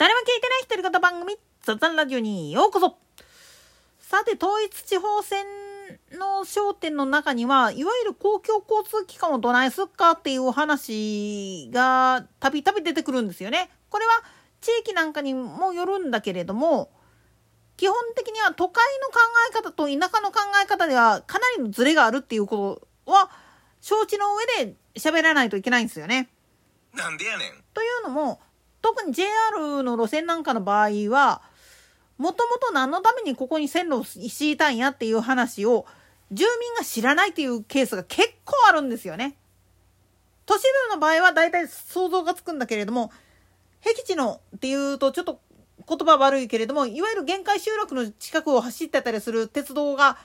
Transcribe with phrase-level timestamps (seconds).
[0.00, 2.96] 誰も聞いてない独り言番組、雑談ラジオにようこそ
[3.98, 5.44] さて、統一地方選
[6.12, 13.68] の焦点の中には、いわゆる公共交通機関をどないすっかっていう話がたびたび出てくるんですよね。
[13.90, 14.12] これは
[14.62, 16.90] 地域なんかにもよるんだけれども、
[17.76, 19.18] 基本的には都会の考
[19.50, 23.30] え方と田舎の考え方ではかなりのズレがあるっていうことは
[23.82, 26.30] 承知の上で喋らないといけないんですよね。
[26.94, 27.64] なんでやねん。
[27.74, 28.40] というのも、
[28.82, 31.42] 特に JR の路線なんかの場合は、
[32.18, 35.86] もともと何のためにここに線路を敷いたんやっていう話を
[36.30, 39.36] 住民が知らないっていうケースが結構あるんですよね。
[40.46, 43.10] 都市部の場合は大体想像がつくんだけれども、
[43.80, 45.40] 僻地のっていうとちょっと
[45.88, 50.18] 言葉悪いけれども、いわゆる限界集落の近くを走ってたりする鉄道が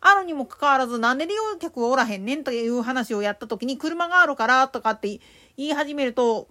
[0.00, 5.20] あるにもかかわらず、なんで利用客がおらへんねんという話をやった時に、車があるからとかって
[5.56, 6.48] 言い始めると、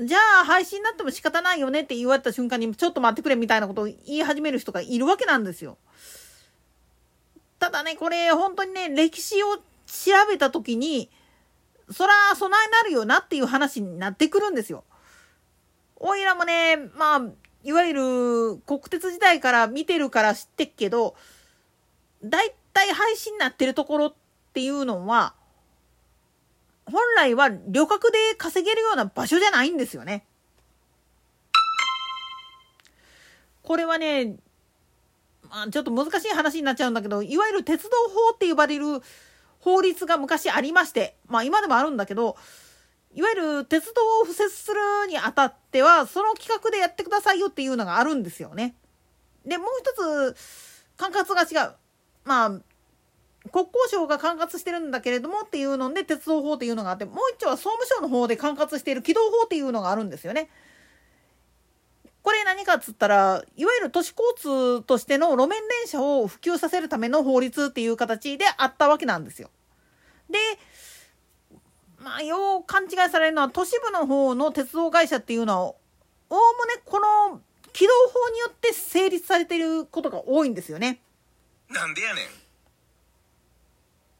[0.00, 5.76] じゃあ配信になっても仕方ないよねって言われた瞬間にちょっと待ってくれみたいなことを言い始める人がいるわけなんですよ。
[7.58, 9.62] ただね、これ本当にね、歴史を調
[10.28, 11.10] べた時に、
[11.90, 14.84] そら備えなるよなっていう話になってくるんですよ。
[15.96, 17.22] おいらもね、まあ、
[17.64, 21.16] いわゆる国鉄時代から見てるから知ってっけど、
[22.22, 24.14] だいたい配信になってるところっ
[24.52, 25.34] ていうのは、
[26.90, 30.24] 本来は旅客で稼げるような場所じゃないんですよね。
[33.62, 34.36] これはね、
[35.50, 39.02] まあ、ちょっと難しい話になっちゃうんだけど、いわゆる鉄道法って呼ばれる
[39.60, 42.36] 法律が昔ありまして、まあ今でもあるんだけど、
[43.14, 48.74] いわゆる鉄道を敷設するにあたっては、その企画でやってくださいよっていうのがあるんですよね。
[49.44, 50.36] で、もう一つ、
[50.96, 51.72] 管轄が違う。
[52.24, 52.60] まあ、
[53.50, 60.50] 国交省が管轄してるんだけれどもっていうので鉄道法っていうのがあってもう一丁は総務省の方で管轄している軌道法っていうのがあるんですよね。
[62.22, 69.50] これ何かっつったらいわゆる都市交通としての路面電車を普及させるための法律っていう形であったわけなんですよ。
[70.28, 70.38] で
[71.98, 75.74] まあよう勘違いされるのは都市部の方の鉄道会社っていうのはおお
[76.30, 77.40] むねこの
[77.72, 81.00] 軌道法によって成立されていることが多いんですよね。
[81.70, 82.47] なんでやねん。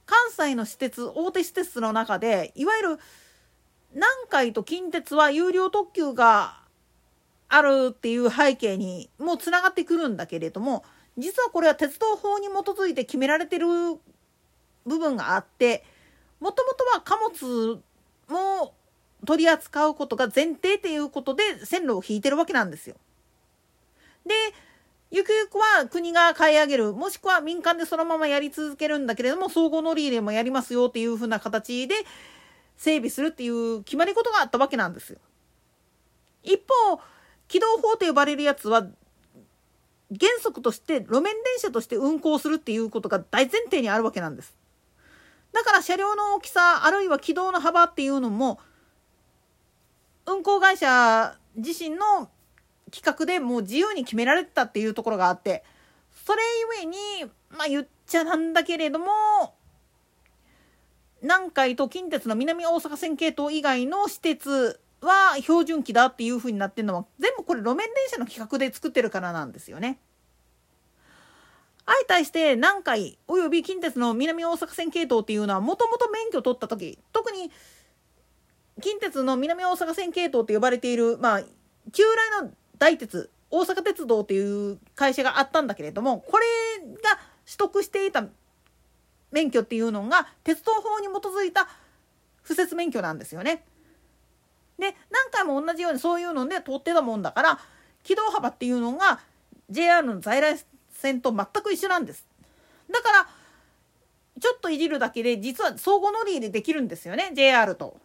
[0.08, 2.98] 関西の私鉄大手私鉄の中でいわゆる
[3.92, 6.62] 南海と近鉄は有料特急が
[7.48, 10.82] あるっていう背景にもうつながってくるんだけれども
[11.19, 13.66] 実はこれは鉄道法に基づいて決められてる
[14.86, 15.84] 部分があって
[16.40, 17.82] もともとは貨物
[18.28, 18.75] も
[19.26, 22.96] 取り扱うことが前提っていうことで線路を引いてるわけなんですよ。
[24.25, 24.34] で
[25.10, 31.94] ゆくゆくは国が買い上げる、もしくは民間でそのままやり続けるんだけれども、総合乗り入れもやりますよっていうふうな形で
[32.76, 35.19] 整備するっていう決まり事があったわけなんですよ。
[36.42, 37.00] 一方、
[37.48, 38.86] 軌道法と呼ばれるやつは、
[40.10, 44.56] 原則として路面電車として運行するっていうことが大前提にあるわけなんです。
[45.52, 48.60] だから車両の大きさ、あるいは軌道の幅っていうのも、
[50.26, 52.30] 運行会社自身の
[52.91, 55.65] 企画でもう自由に決められてたっていうところがあって
[56.26, 56.43] それ
[56.78, 59.06] ゆえにまあ言っちゃなんだけれども
[61.22, 69.99] 南海と近鉄の南大阪線系統以外の私鉄は標準機だっていう風になってるのは全部これ路面電車の企画で作ってるからなんですよね。
[71.87, 77.50] 相対して南海および近鉄の南大阪線系統っていうのはもともと免許取った時特に
[78.82, 81.43] 近鉄の南大阪線系統って呼ばれているまあ
[81.93, 86.47] 旧来の大鉄大阪鉄道っていう会社があったんだけれどもこれ
[87.03, 88.25] が取得していた
[89.31, 91.69] 免許っていうのが鉄道法に基づいた
[92.43, 93.65] 不設免許なんですよね。
[94.78, 97.59] で何回も同じようにそういうので通ってたもんだから
[98.05, 99.21] 軌道幅っていうのが
[99.71, 100.59] JR の在来
[100.93, 102.27] 線と全く一緒なんです。
[102.91, 103.28] だから
[104.41, 107.99] ちょっといじるだけで実は相互乗り入れできるんですよね JR と。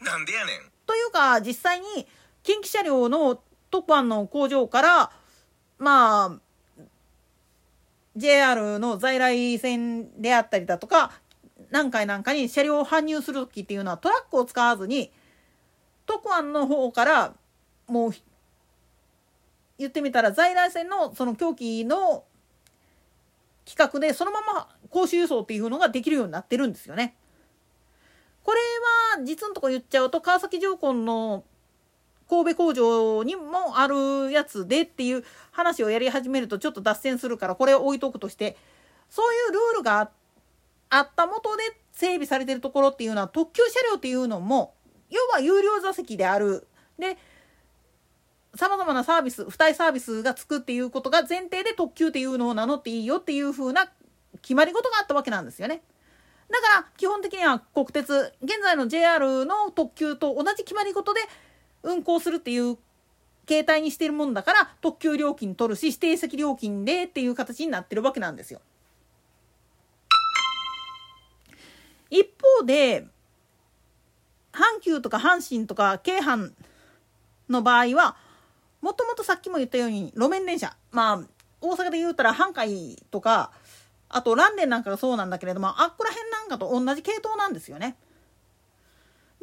[0.00, 0.70] なんでやねん。
[0.86, 2.06] というか実際に
[2.42, 3.40] 近畿車両の
[3.70, 5.10] 特番の工場から
[5.78, 6.40] まあ
[8.16, 11.12] JR の在来線であったりだとか
[11.70, 15.12] 何回なんかに車両を搬入する時っていうのはトラックを使わずに
[16.06, 17.34] 特案の方から
[17.88, 18.12] もう
[19.78, 22.24] 言ってみたら在来線のその狂気の
[23.66, 27.16] 企画でそのまま公衆輸送っていうのができるようになってるんですよね。
[28.42, 28.58] これ
[29.18, 31.42] は実のとこ言っちゃうと川崎重工の
[32.28, 38.56] 神戸工場にもあるやつでっていう話をやり始めるとちょっと脱線するからこれを置いとくとして
[39.10, 40.10] そういうルールが
[40.90, 41.62] あったもとで
[41.92, 44.74] 整備されてるところっていうのは特急車両っていうのも
[45.10, 46.66] 要は有料座席である
[46.98, 47.16] で
[48.54, 53.90] さまざまなサービス付帯サービスがつくっていうことが前提で特急っていうのを名乗っていいよっていう風な
[54.42, 55.82] 決まり事があったわけなんですよね。
[56.48, 61.20] だから基本的には国鉄現在の JR の特急と同じ決まり事で
[61.82, 62.78] 運行するっていう
[63.46, 68.60] 形態にしてるもんだから特急料金取るし指定席料金でっていう形になってるわけなんですよ。
[72.10, 72.24] 一
[72.60, 73.06] 方で
[74.52, 76.52] 阪急とか阪神とか京阪
[77.48, 78.16] の場合は
[78.80, 81.20] もともとさっきも言ったように路面電車まあ
[81.60, 83.52] 大阪で言うたら阪海とか
[84.08, 87.96] あとランデンなんかがそうなんだけれどもあっこら辺なんかと同じ系統なんですよね。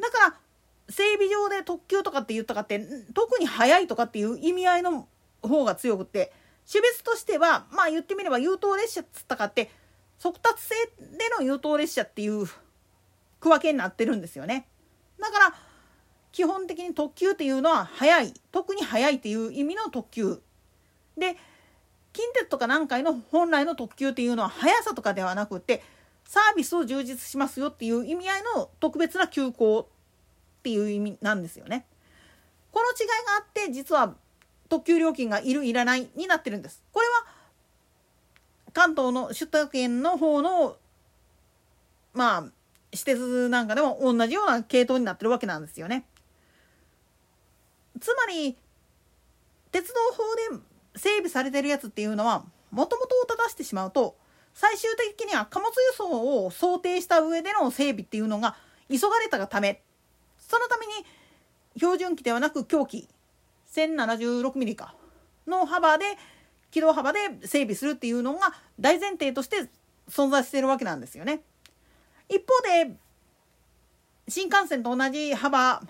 [0.00, 0.34] だから
[0.88, 2.80] 整備場で特急とかって言ったかって
[3.14, 5.08] 特に速いとかっていう意味合いの
[5.42, 6.32] 方が強くて
[6.70, 9.70] 種別としてはまあ言ってみれば優等列車っつったかって
[10.18, 12.46] 速達性での優等列車っていう
[13.40, 14.66] 区分けになってるんですよね。
[15.20, 15.54] だから
[16.32, 20.40] 基本的に特急っていうのは速い特に速いっていう意味の特急
[21.16, 21.36] で
[22.12, 25.82] 近鉄とか南海の本来の特急っていうのは速さとかではなくて
[26.24, 29.88] サービスを充実しますよっていう意味合いの特別な急行
[30.64, 31.84] っていう意味なんですよね。
[32.72, 34.14] この違いがあって実は
[34.70, 36.82] 特急料金がいるいらないになってるんです。
[36.90, 37.12] これは
[38.72, 40.76] 関東の首都圏の方の
[42.14, 42.44] まあ
[42.94, 46.06] 私鉄なんかでも同じような系統になってるわけなんですよね。
[48.00, 48.56] つまり
[49.70, 50.64] 鉄道法で
[50.96, 54.16] 整備されてるやつっていうのはもともとを正してしまうと
[54.54, 58.56] 最終的には貨物輸送を想定した上での整備っていうのが
[58.90, 59.82] 急がれたがため
[60.48, 60.92] そのために
[61.76, 63.08] 標準機ではなく強機
[63.72, 64.94] 1076mm か
[65.46, 66.04] の幅で
[66.70, 69.68] 軌道幅で整備するっていうのが大前提として
[70.08, 71.40] 存在しているわけなんですよね。
[72.28, 72.96] 一方で
[74.28, 75.82] 新幹線と同じ幅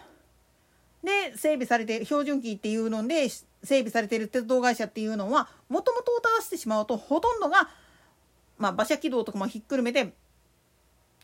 [1.02, 3.44] で整備されて標準機っていうので整
[3.78, 7.68] 備されている鉄道会社っていうのはもともとを正してしまうとほとんどが、
[8.58, 10.12] まあ、馬車軌道とかもひっくるめて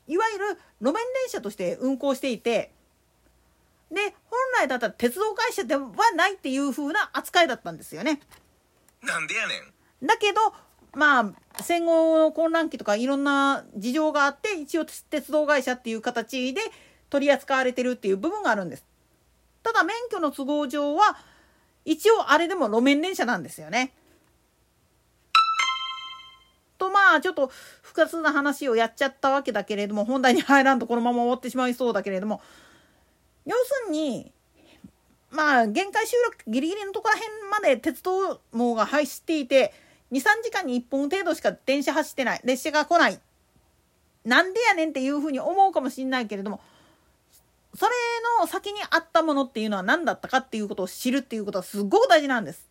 [0.07, 0.47] いわゆる
[0.81, 2.73] 路面電車として運行していて
[3.91, 8.21] で本来だったら鉄道会社ではないっていう風な扱いだったんですよね。
[9.03, 9.55] なんでやね
[10.03, 10.07] ん。
[10.07, 10.41] だけど
[10.93, 16.61] まあ戦後の混乱期とかいろんな事情があって一応鉄道会社っていう形で
[17.11, 18.85] 取り扱われてるっていう部分があるんです。
[19.63, 21.17] ただ免許の都合上は
[21.85, 23.93] 一応あれでも路面電車なんですよね。
[26.79, 27.51] とまあちょっと
[27.83, 32.41] 複雑な話をやっちゃったわけだけれども本題に入らんとこのまま終わってしまいそうだけれども
[33.47, 34.33] 要するに
[35.31, 39.73] まあ限界集落ギリギリのところら辺まで鉄道網が走っていて
[40.13, 43.21] 23時間に1本程度しか電車走ってない列車が来ない
[44.25, 46.61] なんでやねんっていうふうに思うかもしんないけれども
[47.75, 47.93] それ
[48.41, 52.69] の先にあったものっていうのは何だったかっていうことを知るっていうことはすごく大事なんです。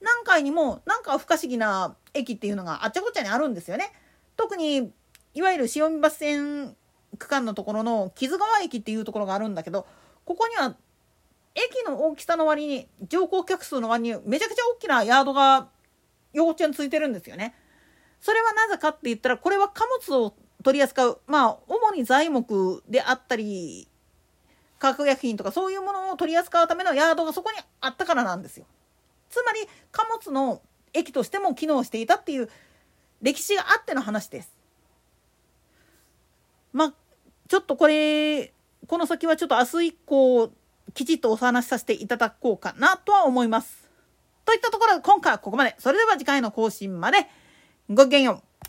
[0.00, 3.92] 南海にもなんか不可思議な駅っていうのがあっちゃこっちゃにあるんですよね。
[4.36, 4.92] 特に
[5.34, 6.76] いわゆる塩見バス線
[7.20, 9.86] 区間のところの木津川駅っていうところがあるんだけど
[10.24, 10.74] ここには
[11.54, 15.68] 駅の大きさの割に乗降客数の割にめちゃくちゃ大きなヤードが
[16.32, 17.54] 横っちゃについてるんですよね。
[18.20, 23.88] それはなぜかって言ったらこれは貨物を取り扱うまあ主に材木であったり
[24.78, 28.66] 化学薬品とかそういうものを取り扱うためのヤードがそこにあったからなんですよ。
[29.28, 32.48] つまり貨物の駅としても機能していたっていう
[33.22, 34.52] 歴史があっての話です。
[36.72, 36.94] まあ
[37.50, 38.52] ちょっとこれ
[38.86, 40.52] この先はちょっと明日以降
[40.94, 43.90] きちっとお話しさせていただこうかなとは思います。
[44.44, 45.74] といったところで今回はここまで。
[45.80, 47.26] それでは次回の更新まで
[47.88, 48.49] ごきげんよう。